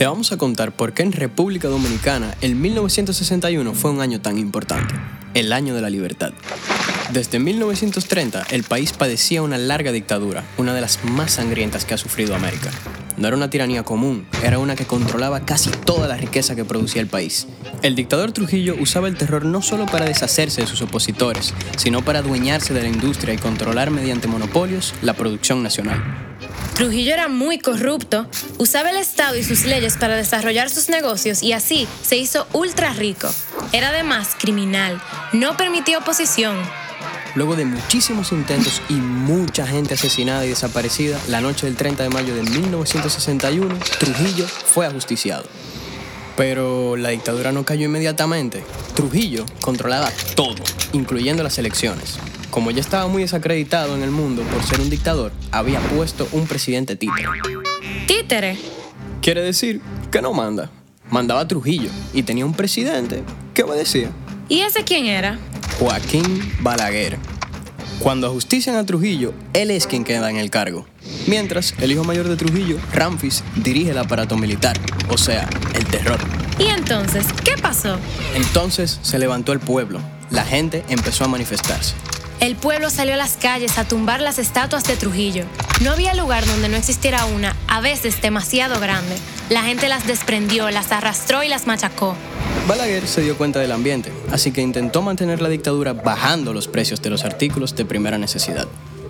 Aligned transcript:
Te 0.00 0.06
vamos 0.06 0.32
a 0.32 0.38
contar 0.38 0.72
por 0.72 0.94
qué 0.94 1.02
en 1.02 1.12
República 1.12 1.68
Dominicana 1.68 2.34
el 2.40 2.54
1961 2.54 3.74
fue 3.74 3.90
un 3.90 4.00
año 4.00 4.18
tan 4.18 4.38
importante, 4.38 4.94
el 5.34 5.52
año 5.52 5.74
de 5.74 5.82
la 5.82 5.90
libertad. 5.90 6.32
Desde 7.12 7.38
1930 7.38 8.46
el 8.48 8.62
país 8.62 8.94
padecía 8.94 9.42
una 9.42 9.58
larga 9.58 9.92
dictadura, 9.92 10.42
una 10.56 10.72
de 10.72 10.80
las 10.80 11.04
más 11.04 11.32
sangrientas 11.32 11.84
que 11.84 11.92
ha 11.92 11.98
sufrido 11.98 12.34
América. 12.34 12.70
No 13.18 13.28
era 13.28 13.36
una 13.36 13.50
tiranía 13.50 13.82
común, 13.82 14.26
era 14.42 14.58
una 14.58 14.74
que 14.74 14.86
controlaba 14.86 15.44
casi 15.44 15.68
toda 15.68 16.08
la 16.08 16.16
riqueza 16.16 16.56
que 16.56 16.64
producía 16.64 17.02
el 17.02 17.08
país. 17.08 17.46
El 17.82 17.94
dictador 17.94 18.32
Trujillo 18.32 18.76
usaba 18.80 19.06
el 19.06 19.18
terror 19.18 19.44
no 19.44 19.60
solo 19.60 19.84
para 19.84 20.06
deshacerse 20.06 20.62
de 20.62 20.66
sus 20.66 20.80
opositores, 20.80 21.52
sino 21.76 22.02
para 22.02 22.20
adueñarse 22.20 22.72
de 22.72 22.84
la 22.84 22.88
industria 22.88 23.34
y 23.34 23.36
controlar 23.36 23.90
mediante 23.90 24.28
monopolios 24.28 24.94
la 25.02 25.12
producción 25.12 25.62
nacional. 25.62 26.29
Trujillo 26.74 27.12
era 27.12 27.28
muy 27.28 27.58
corrupto, 27.58 28.26
usaba 28.58 28.90
el 28.90 28.96
Estado 28.96 29.36
y 29.36 29.44
sus 29.44 29.64
leyes 29.64 29.96
para 29.96 30.16
desarrollar 30.16 30.70
sus 30.70 30.88
negocios 30.88 31.42
y 31.42 31.52
así 31.52 31.86
se 32.02 32.16
hizo 32.16 32.46
ultra 32.52 32.94
rico. 32.94 33.28
Era 33.72 33.90
además 33.90 34.30
criminal, 34.38 35.00
no 35.32 35.56
permitía 35.56 35.98
oposición. 35.98 36.56
Luego 37.34 37.54
de 37.54 37.64
muchísimos 37.64 38.32
intentos 38.32 38.82
y 38.88 38.94
mucha 38.94 39.66
gente 39.66 39.94
asesinada 39.94 40.44
y 40.44 40.48
desaparecida, 40.48 41.20
la 41.28 41.40
noche 41.40 41.66
del 41.66 41.76
30 41.76 42.02
de 42.02 42.08
mayo 42.08 42.34
de 42.34 42.42
1961, 42.42 43.78
Trujillo 43.98 44.46
fue 44.46 44.86
ajusticiado. 44.86 45.44
Pero 46.36 46.96
la 46.96 47.10
dictadura 47.10 47.52
no 47.52 47.64
cayó 47.64 47.84
inmediatamente. 47.84 48.64
Trujillo 48.94 49.44
controlaba 49.60 50.10
todo, 50.34 50.62
incluyendo 50.92 51.42
las 51.42 51.58
elecciones. 51.58 52.18
Como 52.50 52.72
ya 52.72 52.80
estaba 52.80 53.06
muy 53.06 53.22
desacreditado 53.22 53.94
en 53.94 54.02
el 54.02 54.10
mundo 54.10 54.42
por 54.42 54.62
ser 54.64 54.80
un 54.80 54.90
dictador, 54.90 55.32
había 55.52 55.78
puesto 55.80 56.26
un 56.32 56.46
presidente 56.46 56.96
títere. 56.96 57.28
¿Títere? 58.06 58.58
Quiere 59.22 59.40
decir 59.40 59.80
que 60.10 60.20
no 60.20 60.32
manda. 60.32 60.70
Mandaba 61.10 61.40
a 61.40 61.48
Trujillo 61.48 61.90
y 62.12 62.24
tenía 62.24 62.44
un 62.44 62.54
presidente 62.54 63.22
que 63.54 63.62
obedecía. 63.62 64.10
¿Y 64.48 64.60
ese 64.60 64.82
quién 64.82 65.06
era? 65.06 65.38
Joaquín 65.78 66.52
Balaguer. 66.60 67.18
Cuando 68.00 68.26
ajustician 68.26 68.76
a 68.76 68.86
Trujillo, 68.86 69.32
él 69.52 69.70
es 69.70 69.86
quien 69.86 70.04
queda 70.04 70.30
en 70.30 70.36
el 70.36 70.50
cargo. 70.50 70.86
Mientras, 71.26 71.74
el 71.78 71.92
hijo 71.92 72.02
mayor 72.02 72.28
de 72.28 72.36
Trujillo, 72.36 72.78
Ramfis, 72.92 73.44
dirige 73.56 73.90
el 73.90 73.98
aparato 73.98 74.36
militar, 74.36 74.76
o 75.08 75.18
sea, 75.18 75.48
el 75.74 75.84
terror. 75.84 76.18
¿Y 76.58 76.64
entonces 76.64 77.26
qué 77.44 77.52
pasó? 77.60 77.98
Entonces 78.34 78.98
se 79.02 79.18
levantó 79.18 79.52
el 79.52 79.60
pueblo. 79.60 80.00
La 80.30 80.44
gente 80.44 80.82
empezó 80.88 81.24
a 81.24 81.28
manifestarse. 81.28 81.94
El 82.40 82.56
pueblo 82.56 82.88
salió 82.88 83.12
a 83.14 83.16
las 83.18 83.36
calles 83.36 83.76
a 83.76 83.86
tumbar 83.86 84.22
las 84.22 84.38
estatuas 84.38 84.84
de 84.84 84.96
Trujillo. 84.96 85.44
No 85.82 85.92
había 85.92 86.14
lugar 86.14 86.46
donde 86.46 86.70
no 86.70 86.76
existiera 86.78 87.26
una, 87.26 87.54
a 87.68 87.82
veces 87.82 88.22
demasiado 88.22 88.80
grande. 88.80 89.14
La 89.50 89.62
gente 89.62 89.90
las 89.90 90.06
desprendió, 90.06 90.70
las 90.70 90.90
arrastró 90.90 91.42
y 91.42 91.48
las 91.48 91.66
machacó. 91.66 92.16
Balaguer 92.66 93.06
se 93.06 93.20
dio 93.20 93.36
cuenta 93.36 93.60
del 93.60 93.72
ambiente, 93.72 94.10
así 94.32 94.52
que 94.52 94.62
intentó 94.62 95.02
mantener 95.02 95.42
la 95.42 95.50
dictadura 95.50 95.92
bajando 95.92 96.54
los 96.54 96.66
precios 96.66 97.02
de 97.02 97.10
los 97.10 97.24
artículos 97.24 97.76
de 97.76 97.84
primera 97.84 98.16
necesidad. 98.16 98.66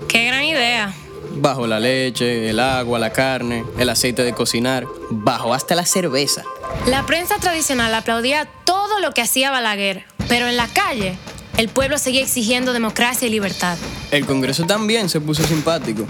¡Qué 0.08 0.24
gran 0.24 0.42
idea! 0.42 0.92
Bajo 1.36 1.68
la 1.68 1.78
leche, 1.78 2.50
el 2.50 2.58
agua, 2.58 2.98
la 2.98 3.12
carne, 3.12 3.64
el 3.78 3.90
aceite 3.90 4.24
de 4.24 4.32
cocinar, 4.32 4.86
bajo 5.08 5.54
hasta 5.54 5.76
la 5.76 5.86
cerveza. 5.86 6.42
La 6.86 7.06
prensa 7.06 7.36
tradicional 7.36 7.94
aplaudía 7.94 8.48
todo 8.64 8.98
lo 8.98 9.14
que 9.14 9.22
hacía 9.22 9.52
Balaguer, 9.52 10.04
pero 10.28 10.48
en 10.48 10.56
la 10.56 10.66
calle 10.66 11.16
el 11.56 11.68
pueblo 11.68 11.98
seguía 11.98 12.22
exigiendo 12.22 12.72
democracia 12.72 13.28
y 13.28 13.30
libertad. 13.30 13.76
El 14.10 14.26
Congreso 14.26 14.64
también 14.64 15.08
se 15.08 15.20
puso 15.20 15.44
simpático. 15.44 16.06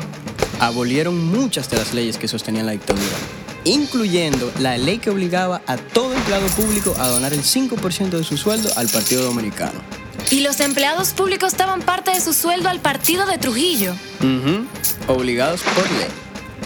Abolieron 0.59 1.25
muchas 1.25 1.71
de 1.71 1.79
las 1.79 1.95
leyes 1.95 2.19
que 2.19 2.29
sostenían 2.29 2.67
la 2.67 2.73
dictadura, 2.73 3.17
incluyendo 3.65 4.53
la 4.59 4.77
ley 4.79 4.99
que 4.99 5.11
obligaba 5.11 5.63
a 5.67 5.77
todo 5.77 6.15
empleado 6.15 6.47
público 6.49 6.95
a 6.99 7.09
donar 7.09 7.33
el 7.33 7.43
5% 7.43 8.11
de 8.11 8.25
su 8.25 8.37
sueldo 8.37 8.71
al 8.77 8.89
Partido 8.89 9.23
Dominicano. 9.25 9.81
Y 10.31 10.41
los 10.41 10.61
empleados 10.61 11.13
públicos 11.13 11.57
daban 11.57 11.81
parte 11.81 12.11
de 12.13 12.21
su 12.21 12.33
sueldo 12.33 12.69
al 12.69 12.81
partido 12.81 13.27
de 13.27 13.39
Trujillo. 13.39 13.95
Obligados 15.09 15.63
por 15.63 15.91
ley. 15.93 16.09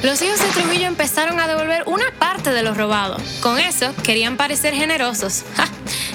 Los 0.03 0.21
hijos 0.21 0.39
de 0.39 0.49
Trujillo 0.49 0.87
empezaron 0.87 1.41
a 1.41 1.47
devolver 1.47 1.84
una 1.87 2.05
parte 2.19 2.51
de 2.51 2.63
lo 2.63 2.75
robado. 2.75 3.17
Con 3.41 3.59
eso 3.59 3.95
querían 4.03 4.37
parecer 4.37 4.75
generosos. 4.75 5.45
¡Ja! 5.57 5.67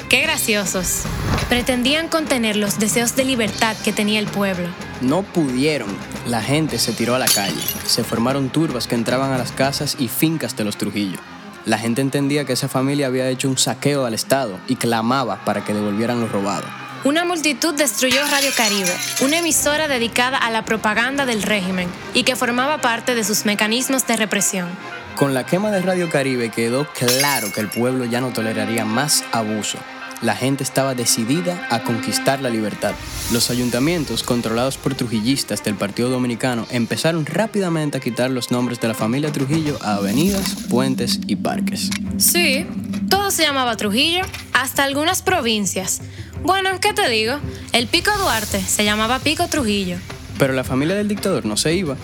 ¡Qué 0.09 0.21
graciosos! 0.21 1.03
Pretendían 1.49 2.07
contener 2.07 2.55
los 2.55 2.79
deseos 2.79 3.15
de 3.15 3.25
libertad 3.25 3.77
que 3.85 3.93
tenía 3.93 4.17
el 4.17 4.25
pueblo. 4.25 4.67
No 5.01 5.21
pudieron. 5.21 5.95
La 6.25 6.41
gente 6.41 6.79
se 6.79 6.93
tiró 6.93 7.13
a 7.13 7.19
la 7.19 7.27
calle. 7.27 7.61
Se 7.85 8.03
formaron 8.03 8.49
turbas 8.49 8.87
que 8.87 8.95
entraban 8.95 9.31
a 9.31 9.37
las 9.37 9.51
casas 9.51 9.97
y 9.99 10.07
fincas 10.07 10.55
de 10.55 10.63
los 10.63 10.77
Trujillo. 10.77 11.19
La 11.65 11.77
gente 11.77 12.01
entendía 12.01 12.43
que 12.43 12.53
esa 12.53 12.67
familia 12.67 13.05
había 13.05 13.29
hecho 13.29 13.49
un 13.49 13.59
saqueo 13.59 14.07
al 14.07 14.15
Estado 14.15 14.59
y 14.67 14.77
clamaba 14.77 15.45
para 15.45 15.63
que 15.63 15.75
devolvieran 15.75 16.21
lo 16.21 16.27
robado. 16.27 16.65
Una 17.03 17.23
multitud 17.23 17.75
destruyó 17.75 18.25
Radio 18.31 18.49
Caribe, 18.57 18.91
una 19.21 19.37
emisora 19.37 19.87
dedicada 19.87 20.39
a 20.39 20.49
la 20.49 20.65
propaganda 20.65 21.27
del 21.27 21.43
régimen 21.43 21.87
y 22.15 22.23
que 22.23 22.35
formaba 22.35 22.81
parte 22.81 23.13
de 23.13 23.23
sus 23.23 23.45
mecanismos 23.45 24.07
de 24.07 24.17
represión. 24.17 24.69
Con 25.15 25.35
la 25.35 25.45
quema 25.45 25.69
de 25.69 25.83
Radio 25.83 26.09
Caribe 26.09 26.49
quedó 26.49 26.87
claro 26.93 27.53
que 27.53 27.61
el 27.61 27.69
pueblo 27.69 28.05
ya 28.05 28.21
no 28.21 28.29
toleraría 28.29 28.85
más 28.85 29.23
abuso. 29.31 29.77
La 30.21 30.35
gente 30.35 30.63
estaba 30.63 30.95
decidida 30.95 31.67
a 31.69 31.83
conquistar 31.83 32.41
la 32.41 32.49
libertad. 32.49 32.93
Los 33.31 33.49
ayuntamientos, 33.49 34.23
controlados 34.23 34.77
por 34.77 34.93
trujillistas 34.93 35.63
del 35.63 35.75
Partido 35.75 36.09
Dominicano, 36.09 36.67
empezaron 36.71 37.25
rápidamente 37.25 37.97
a 37.97 38.01
quitar 38.01 38.29
los 38.29 38.51
nombres 38.51 38.81
de 38.81 38.89
la 38.89 38.93
familia 38.93 39.31
Trujillo 39.31 39.77
a 39.81 39.95
avenidas, 39.95 40.55
puentes 40.69 41.21
y 41.27 41.37
parques. 41.37 41.89
Sí, 42.17 42.65
todo 43.09 43.31
se 43.31 43.43
llamaba 43.43 43.77
Trujillo, 43.77 44.23
hasta 44.51 44.83
algunas 44.83 45.21
provincias. 45.21 46.01
Bueno, 46.43 46.69
¿qué 46.81 46.93
te 46.93 47.07
digo? 47.09 47.35
El 47.71 47.87
Pico 47.87 48.11
Duarte 48.17 48.61
se 48.61 48.83
llamaba 48.83 49.19
Pico 49.19 49.47
Trujillo. 49.47 49.97
Pero 50.37 50.53
la 50.53 50.65
familia 50.65 50.95
del 50.95 51.07
dictador 51.07 51.45
no 51.45 51.55
se 51.55 51.73
iba. 51.75 51.95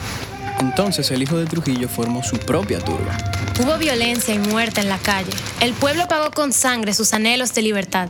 Entonces 0.59 1.11
el 1.11 1.21
hijo 1.23 1.37
de 1.37 1.45
Trujillo 1.45 1.89
formó 1.89 2.23
su 2.23 2.37
propia 2.37 2.79
turba. 2.79 3.17
Hubo 3.61 3.77
violencia 3.77 4.33
y 4.33 4.39
muerte 4.39 4.81
en 4.81 4.89
la 4.89 4.97
calle. 4.97 5.31
El 5.59 5.73
pueblo 5.73 6.07
pagó 6.07 6.31
con 6.31 6.53
sangre 6.53 6.93
sus 6.93 7.13
anhelos 7.13 7.53
de 7.53 7.61
libertad. 7.61 8.09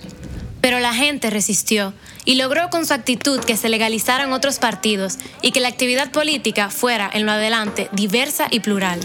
Pero 0.62 0.80
la 0.80 0.94
gente 0.94 1.30
resistió 1.30 1.94
y 2.26 2.36
logró 2.36 2.70
con 2.72 2.86
su 2.86 2.94
actitud 2.94 3.40
que 3.40 3.56
se 3.56 3.70
legalizaran 3.70 4.34
otros 4.34 4.58
partidos 4.58 5.18
y 5.42 5.52
que 5.52 5.60
la 5.60 5.68
actividad 5.68 6.12
política 6.12 6.70
fuera, 6.70 7.10
en 7.14 7.26
lo 7.26 7.32
adelante, 7.32 7.90
diversa 7.92 8.48
y 8.50 8.62
plural. 8.62 9.00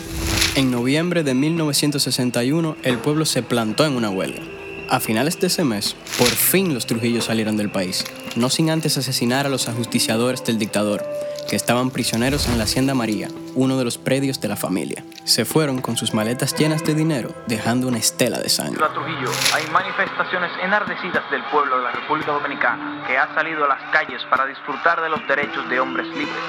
En 0.54 0.70
noviembre 0.70 1.22
de 1.22 1.34
1961, 1.34 2.76
el 2.82 2.98
pueblo 2.98 3.26
se 3.26 3.42
plantó 3.42 3.84
en 3.84 3.94
una 3.94 4.10
huelga. 4.10 4.40
A 4.88 4.98
finales 4.98 5.38
de 5.38 5.46
ese 5.46 5.62
mes, 5.62 5.94
por 6.18 6.28
fin 6.28 6.74
los 6.74 6.86
Trujillos 6.86 7.26
salieron 7.26 7.56
del 7.56 7.70
país, 7.70 8.04
no 8.34 8.50
sin 8.50 8.70
antes 8.70 8.98
asesinar 8.98 9.46
a 9.46 9.48
los 9.50 9.68
ajusticiadores 9.68 10.44
del 10.44 10.58
dictador, 10.58 11.06
que 11.50 11.56
estaban 11.56 11.90
prisioneros 11.90 12.46
en 12.46 12.58
la 12.58 12.64
Hacienda 12.64 12.94
María, 12.94 13.26
uno 13.56 13.76
de 13.76 13.84
los 13.84 13.98
predios 13.98 14.40
de 14.40 14.46
la 14.46 14.54
familia. 14.54 15.02
Se 15.24 15.44
fueron 15.44 15.80
con 15.80 15.96
sus 15.96 16.14
maletas 16.14 16.54
llenas 16.56 16.84
de 16.84 16.94
dinero, 16.94 17.34
dejando 17.48 17.88
una 17.88 17.98
estela 17.98 18.38
de 18.38 18.48
sangre. 18.48 18.80
Trujillo, 18.94 19.30
hay 19.52 19.66
manifestaciones 19.72 20.52
enardecidas 20.62 21.28
del 21.28 21.42
pueblo 21.50 21.78
de 21.78 21.82
la 21.82 21.90
República 21.90 22.30
Dominicana 22.30 23.04
que 23.04 23.18
ha 23.18 23.34
salido 23.34 23.64
a 23.64 23.68
las 23.68 23.82
calles 23.90 24.22
para 24.30 24.46
disfrutar 24.46 25.02
de 25.02 25.08
los 25.08 25.26
derechos 25.26 25.68
de 25.68 25.80
hombres 25.80 26.06
libres 26.16 26.44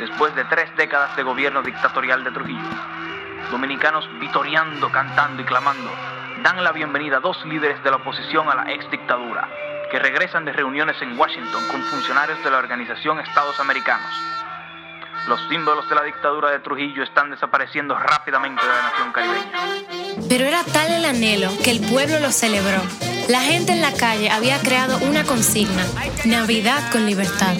después 0.00 0.34
de 0.34 0.44
tres 0.46 0.68
décadas 0.76 1.14
de 1.16 1.22
gobierno 1.22 1.62
dictatorial 1.62 2.24
de 2.24 2.32
Trujillo. 2.32 2.70
Dominicanos 3.52 4.04
vitoreando, 4.18 4.90
cantando 4.90 5.42
y 5.42 5.44
clamando 5.44 5.90
dan 6.42 6.64
la 6.64 6.72
bienvenida 6.72 7.18
a 7.18 7.20
dos 7.20 7.36
líderes 7.44 7.82
de 7.84 7.90
la 7.90 7.98
oposición 7.98 8.48
a 8.48 8.56
la 8.56 8.72
ex 8.72 8.90
dictadura 8.90 9.48
que 9.92 9.98
regresan 9.98 10.44
de 10.44 10.52
reuniones 10.52 11.00
en 11.02 11.18
Washington 11.18 11.62
con 11.70 11.82
funcionarios 11.82 12.42
de 12.42 12.50
la 12.50 12.58
organización 12.58 13.20
Estados 13.20 13.58
Americanos. 13.60 14.10
Los 15.28 15.40
símbolos 15.48 15.88
de 15.88 15.94
la 15.94 16.02
dictadura 16.02 16.50
de 16.50 16.58
Trujillo 16.60 17.02
están 17.02 17.30
desapareciendo 17.30 17.94
rápidamente 17.94 18.62
de 18.62 18.68
la 18.68 18.82
nación 18.82 19.12
caribeña. 19.12 20.26
Pero 20.28 20.44
era 20.44 20.64
tal 20.64 20.92
el 20.92 21.04
anhelo 21.04 21.50
que 21.62 21.70
el 21.70 21.80
pueblo 21.80 22.18
lo 22.20 22.30
celebró. 22.32 22.80
La 23.28 23.40
gente 23.40 23.72
en 23.72 23.80
la 23.80 23.92
calle 23.92 24.30
había 24.30 24.58
creado 24.60 24.98
una 24.98 25.24
consigna, 25.24 25.84
Navidad 26.24 26.90
con 26.90 27.06
libertad. 27.06 27.54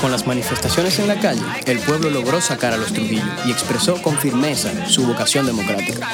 Con 0.00 0.12
las 0.12 0.26
manifestaciones 0.26 0.98
en 0.98 1.08
la 1.08 1.20
calle, 1.20 1.42
el 1.66 1.78
pueblo 1.80 2.10
logró 2.10 2.40
sacar 2.40 2.72
a 2.72 2.76
los 2.76 2.92
Trujillo 2.92 3.24
y 3.44 3.50
expresó 3.50 4.00
con 4.00 4.16
firmeza 4.16 4.86
su 4.86 5.06
vocación 5.06 5.46
democrática. 5.46 6.08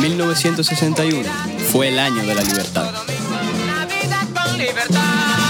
1961 0.00 1.28
fue 1.70 1.88
el 1.88 1.98
año 1.98 2.24
de 2.24 2.34
la 2.34 2.42
libertad. 2.42 2.90
Navidad 3.66 4.26
con 4.34 4.58
libertad. 4.58 5.43